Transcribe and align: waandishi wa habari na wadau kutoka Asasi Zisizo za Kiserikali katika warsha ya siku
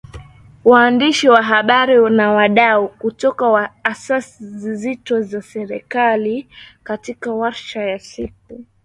waandishi 0.65 1.29
wa 1.29 1.41
habari 1.43 2.09
na 2.09 2.31
wadau 2.31 2.89
kutoka 2.89 3.73
Asasi 3.83 4.45
Zisizo 4.47 5.21
za 5.21 5.41
Kiserikali 5.41 6.47
katika 6.83 7.31
warsha 7.33 7.81
ya 7.83 7.99
siku 7.99 8.65